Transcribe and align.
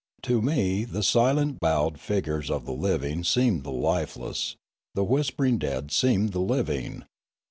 To 0.23 0.41
me 0.41 0.83
the 0.83 1.03
silent 1.03 1.59
bowed 1.59 1.99
figures 1.99 2.49
of 2.49 2.65
the 2.65 2.71
living 2.73 3.23
seemed 3.23 3.63
the 3.63 3.69
lifeless, 3.71 4.55
the 4.95 5.03
whispering 5.03 5.59
dead 5.59 5.91
seemed 5.91 6.31
the 6.31 6.39
living. 6.41 7.03